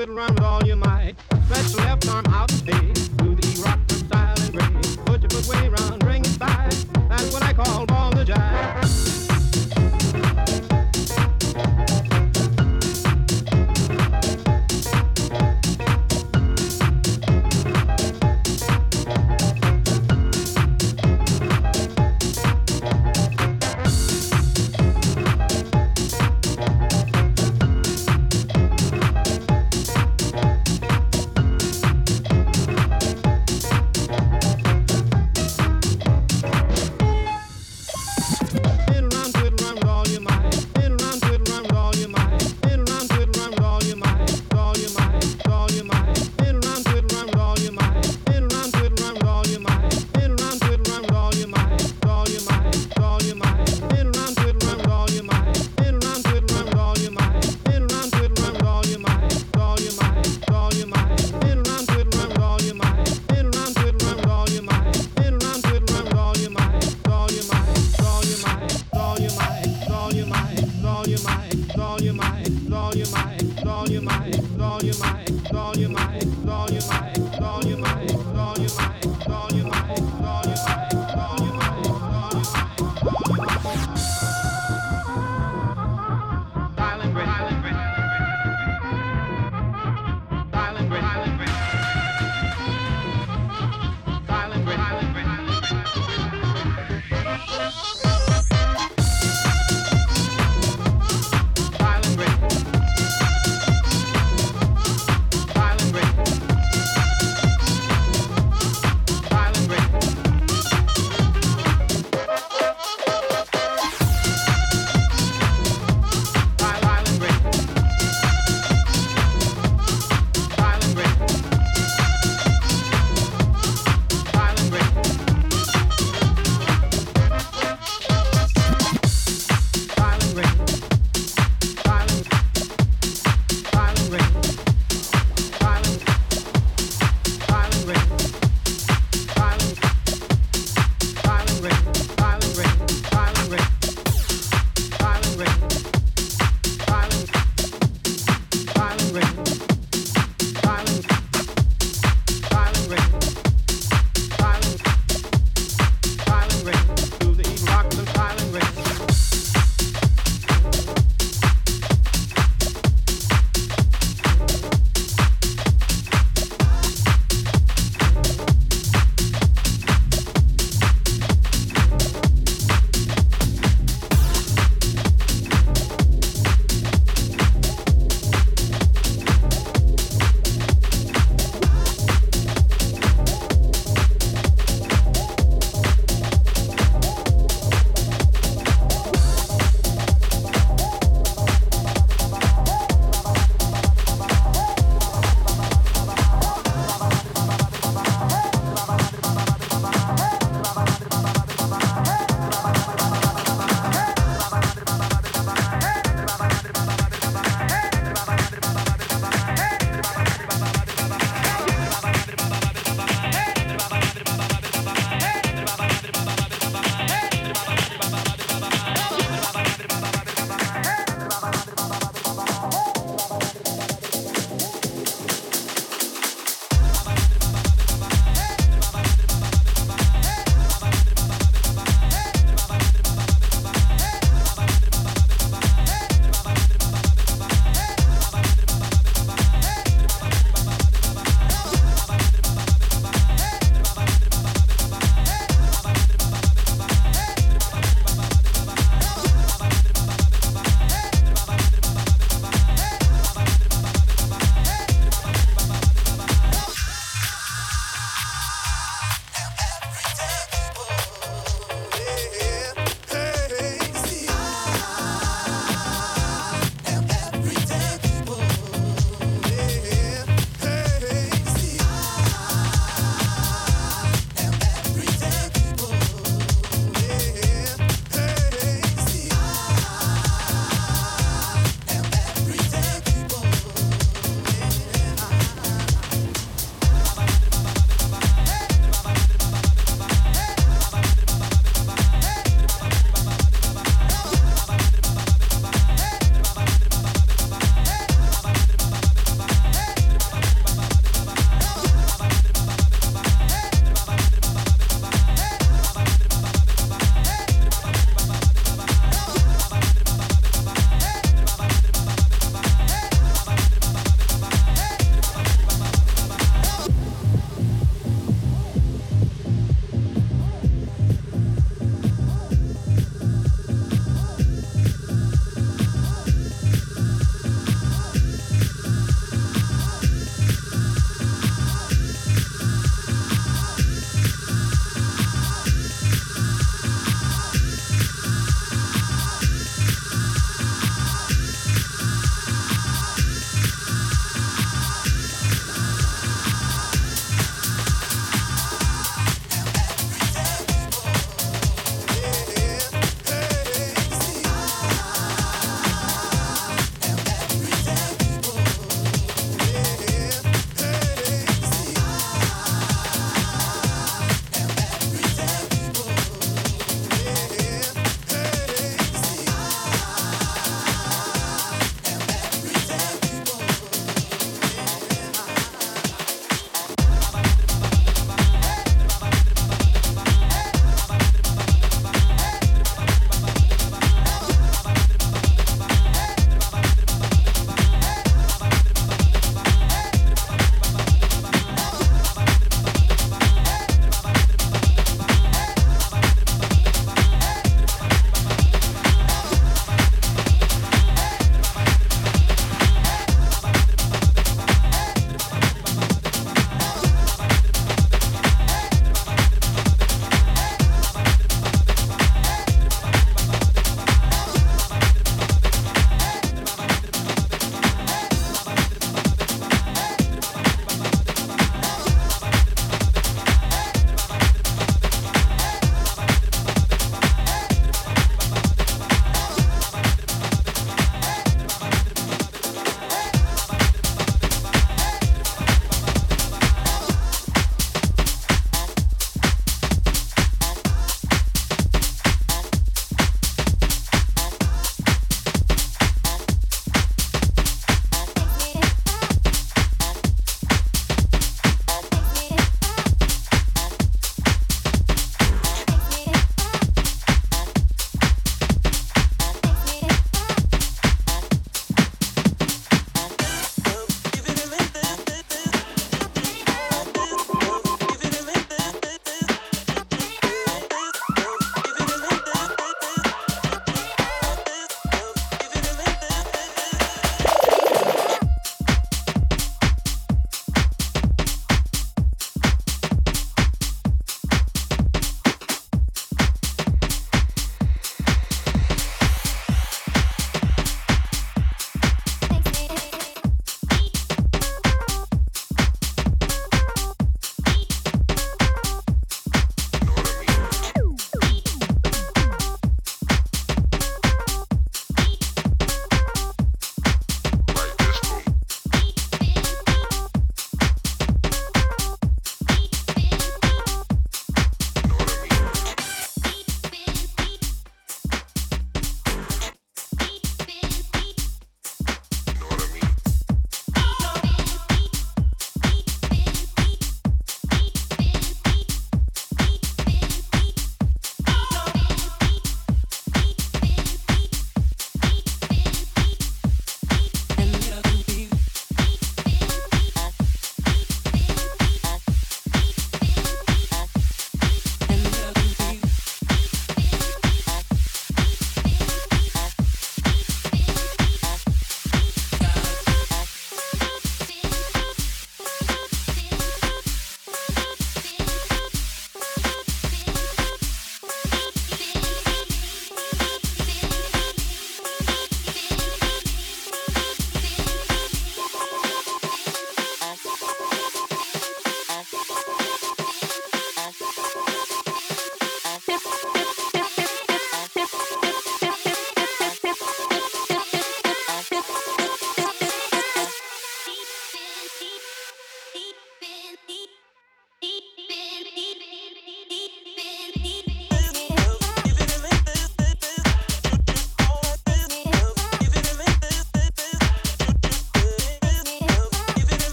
it, 0.00 0.08
run 0.08 0.34
with 0.34 0.42
all 0.42 0.62
your 0.64 0.76
might. 0.76 1.14
Stretch 1.44 1.72
your 1.72 1.84
left 1.84 2.08
arm 2.08 2.24
out 2.28 2.50
and 2.50 2.60
stay. 2.60 3.14
Do 3.16 3.34
the 3.34 3.54
E-rock 3.58 3.78
with 3.88 4.06
style 4.06 4.34
and 4.40 4.52
grace. 4.52 4.96
Put 4.96 5.20
your 5.22 5.30
foot 5.30 5.48
way 5.48 5.68
around, 5.68 6.00
bring 6.00 6.24
it 6.24 6.38
back. 6.38 6.70
That's 7.08 7.32
what 7.32 7.42
I 7.42 7.52
call 7.52 7.86
ball 7.86 8.10
the 8.10 8.24
jive. 8.24 9.39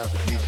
of 0.00 0.10
the 0.12 0.39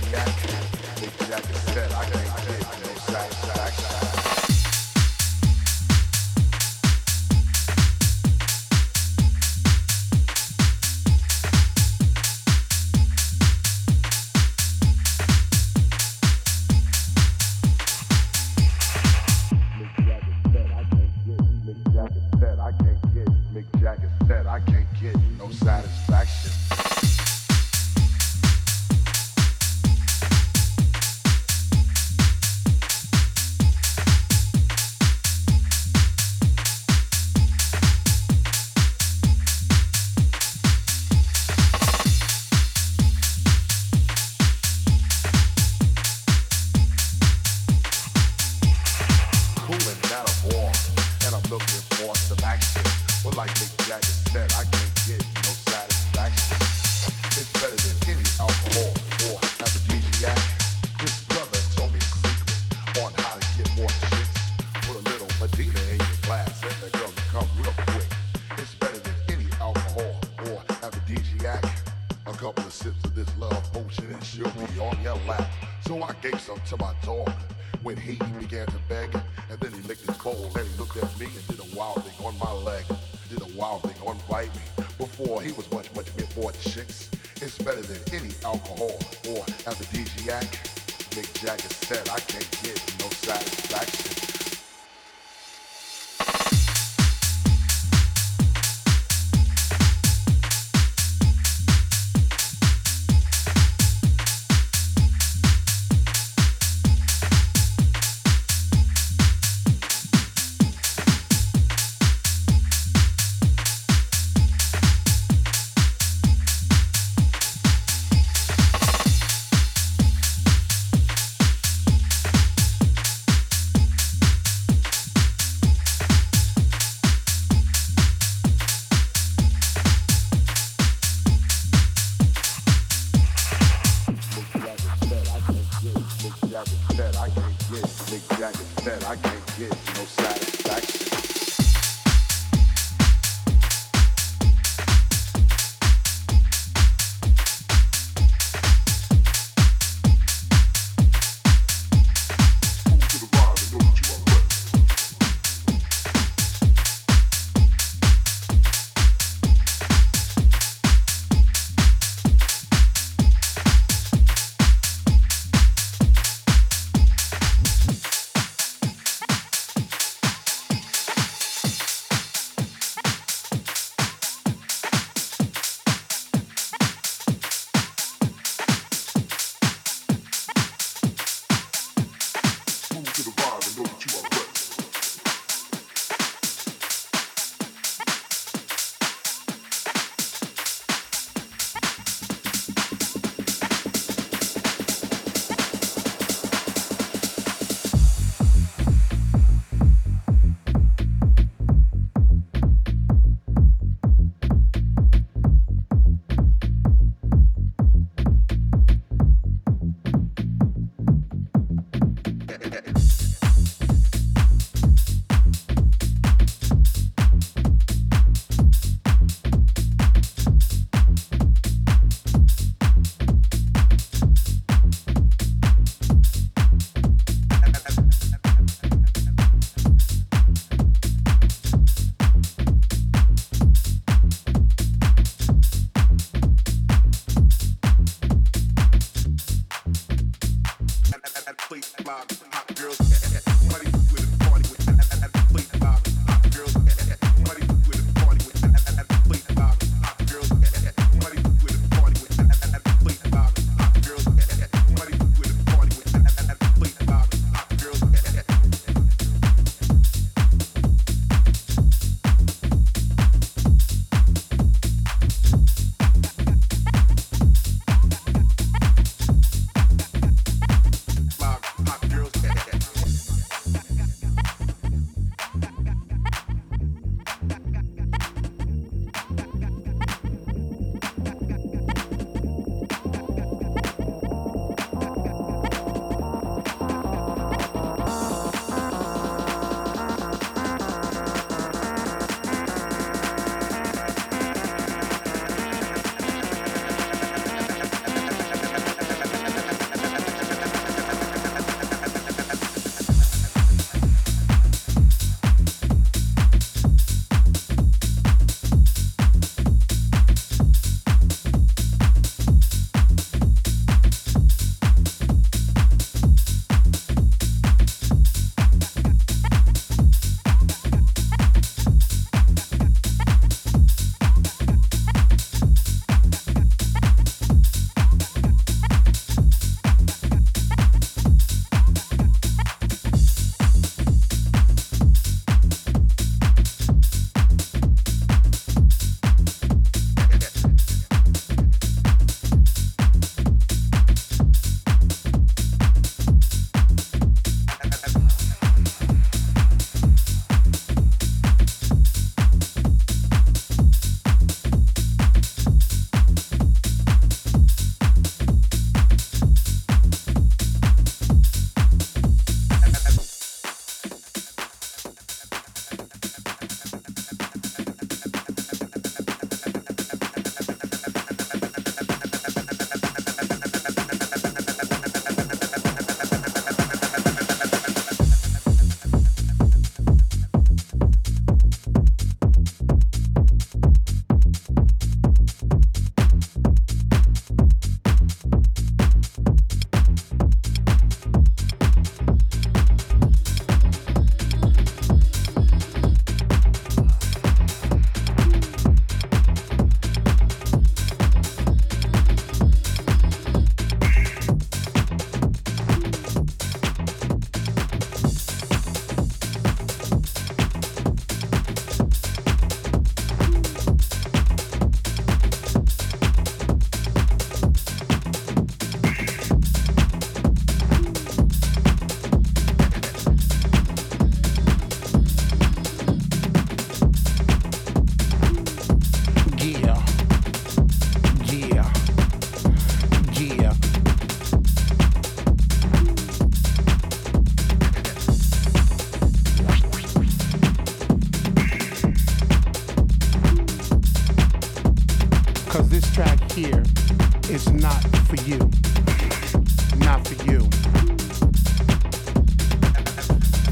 Not 450.13 450.29
for 450.29 450.45
you. 450.45 450.59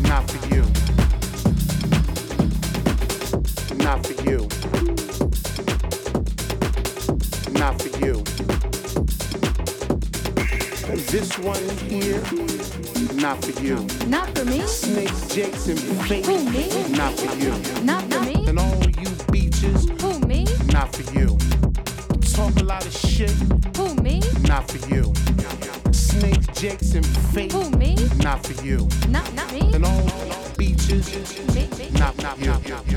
Not 0.09 0.25
for 0.31 0.41
you. 0.49 0.65
Not 3.77 4.07
for 4.07 4.17
you. 4.25 4.49
Not 7.53 7.83
for 7.83 7.91
you. 7.99 8.25
This 11.11 11.39
one 11.41 11.63
here, 11.91 12.23
not 13.17 13.45
for 13.45 13.63
you. 13.63 13.87
Not 14.07 14.35
for 14.35 14.47
me. 14.47 14.63
Snakes, 14.63 15.29
jakes, 15.29 15.67
and 15.67 15.79
plates. 16.01 16.27
Not 16.89 17.13
for 17.19 17.37
you. 17.37 17.53
Not 17.85 18.09
me. 18.25 18.47
And 18.49 18.59
all 18.59 18.83
you 18.89 19.11
beaches. 19.31 19.89
Not 20.73 20.97
for 20.97 21.03
you. 21.13 21.37
Talk 22.33 22.59
a 22.61 22.65
lot 22.65 22.87
of 22.87 22.97
shit. 22.97 23.31
Who 23.77 23.95
me? 23.97 24.23
Not 24.49 24.71
for 24.71 24.79
you 24.89 25.13
jakes 26.61 26.93
and 26.93 27.07
fake. 27.33 27.53
Who, 27.53 27.71
me? 27.71 27.97
Not 28.19 28.45
for 28.47 28.63
you. 28.63 28.87
Not, 29.09 29.33
not 29.33 29.51
me? 29.51 29.73
And 29.73 29.83
all 29.83 30.11
beaches. 30.59 31.09
Me, 31.55 31.67
me. 31.79 31.89
Not, 31.99 32.15
not 32.23 32.39
you. 32.39 32.49
Not, 32.49 32.69
not, 32.69 32.90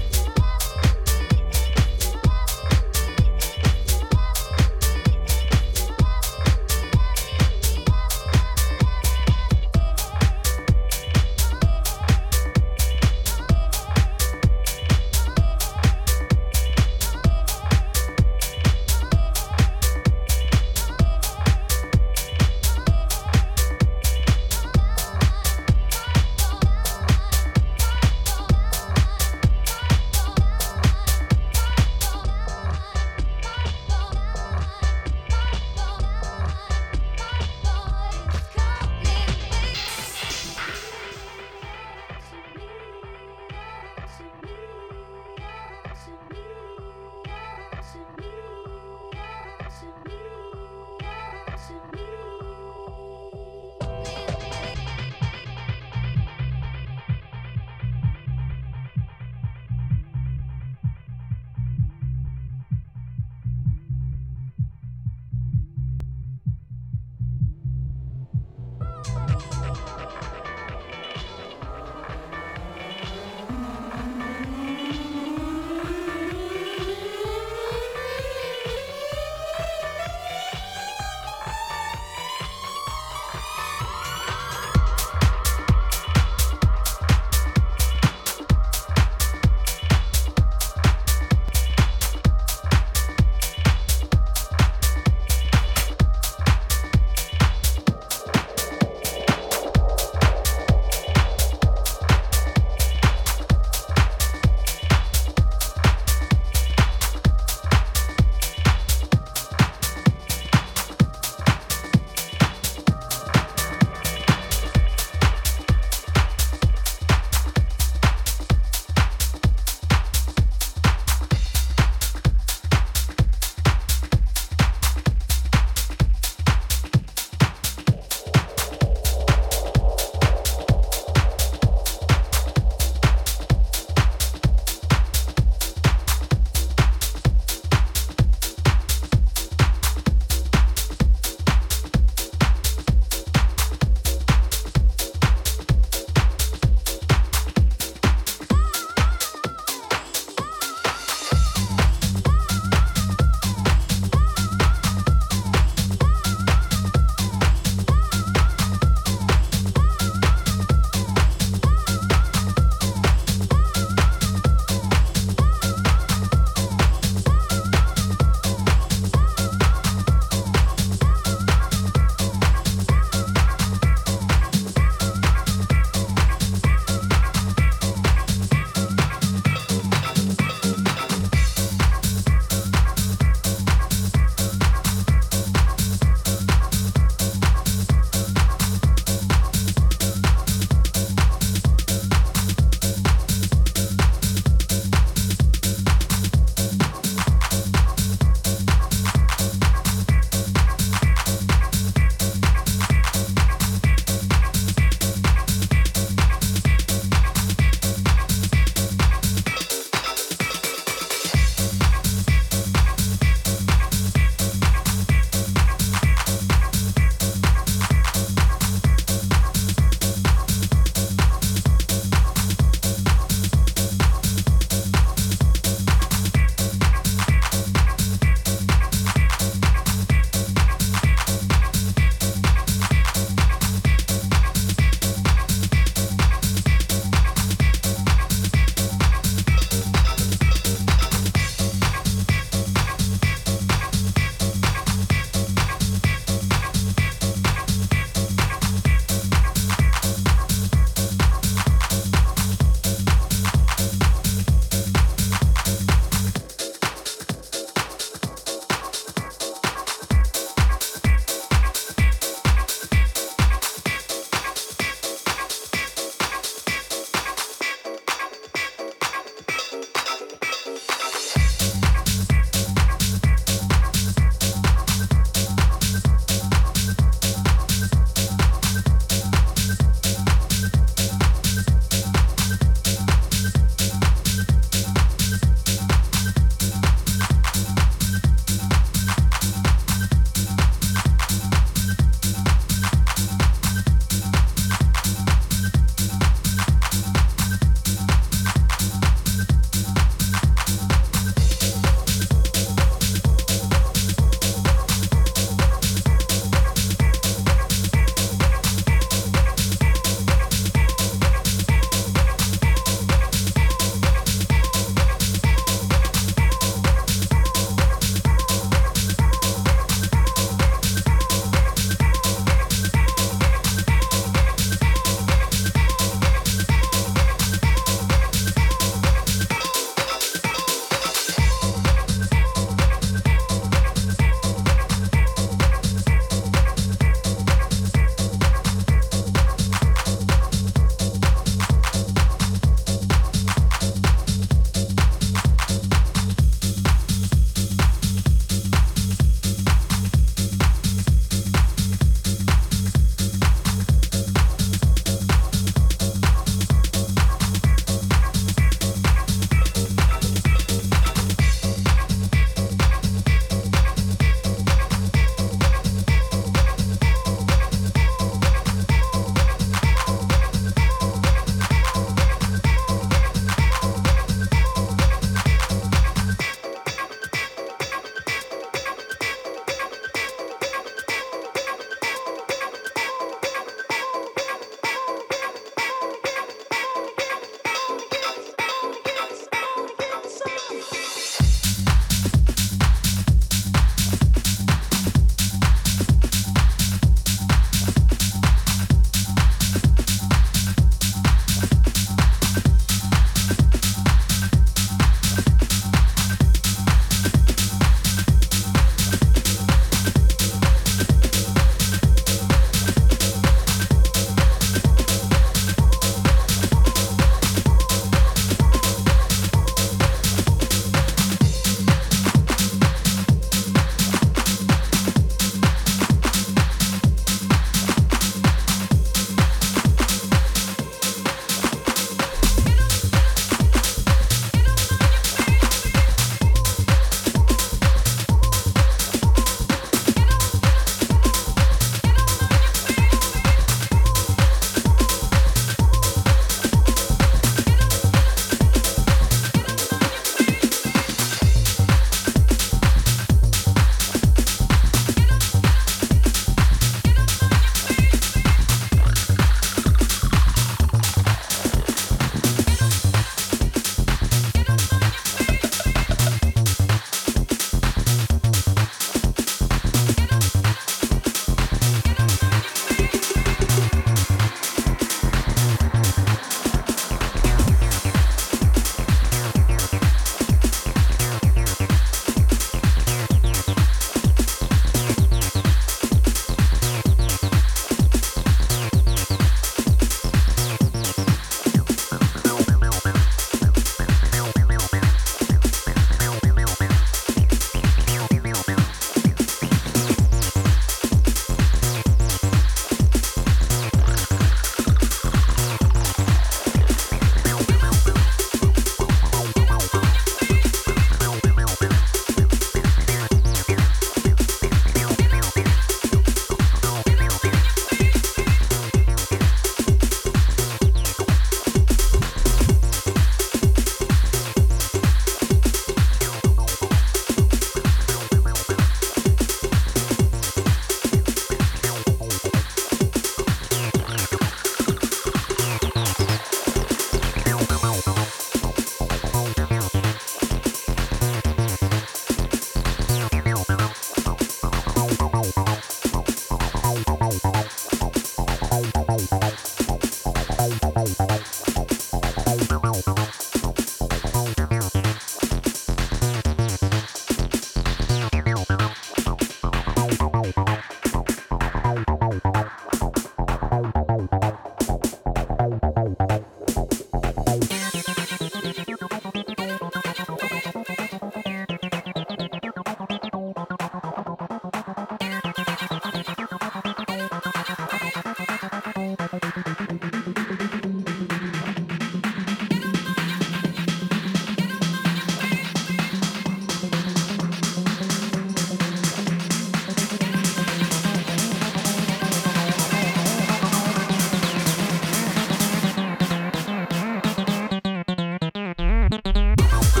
Bye. 599.55 600.00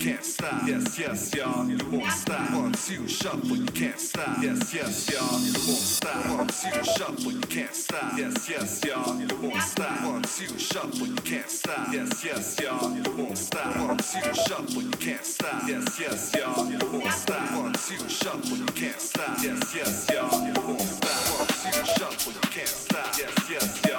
Can't 0.00 0.24
stop. 0.24 0.62
Yes, 0.66 0.98
yes, 0.98 1.34
y'all, 1.34 1.68
you 1.68 1.76
won't 1.92 2.10
stop. 2.10 2.50
One, 2.52 2.72
two, 2.72 3.06
shuffle, 3.06 3.56
you 3.56 3.66
can't 3.66 4.00
stop. 4.00 4.42
Yes, 4.42 4.74
yes, 4.74 5.10
y'all, 5.12 5.38
you 5.40 5.52
won't 5.52 5.84
stop. 5.92 6.26
One, 6.26 6.46
two, 6.46 6.84
shuffle, 6.84 7.32
you 7.32 7.40
can't 7.40 7.74
stop. 7.74 8.12
Yes, 8.16 8.48
yes, 8.48 8.80
y'all, 8.82 9.20
you 9.20 9.28
won't 9.42 9.62
stop. 9.62 10.02
One, 10.06 10.22
two, 10.22 10.58
shuffle, 10.58 11.06
you 11.06 11.14
can't 11.16 11.50
stop. 11.50 11.92
Yes, 11.92 12.24
yes, 12.24 12.58
y'all, 12.62 12.96
you 12.96 13.02
won't 13.14 13.36
stop. 13.36 13.76
One, 13.76 13.98
two, 13.98 14.34
shuffle, 14.34 14.82
you 14.82 14.90
can't 14.90 15.24
stop. 15.24 15.68
Yes, 15.68 16.00
yes, 16.00 16.32
y'all, 16.34 16.70
you 16.70 16.78
won't 16.92 17.12
stop. 17.12 17.50
One, 17.52 17.72
two, 17.74 18.08
shuffle, 18.08 18.56
you 18.56 18.66
can't 18.66 19.00
stop. 19.00 19.36
Yes, 19.42 19.74
yes, 19.76 20.10
y'all, 20.10 20.46
you 20.46 20.54
won't 20.66 20.80
stop. 20.80 21.38
One, 21.38 21.46
two, 21.46 21.84
shuffle, 21.84 22.32
you 22.32 22.40
can't 22.48 22.68
stop. 22.68 23.18
Yes, 23.18 23.50
yes, 23.50 23.82
y'all, 23.86 23.89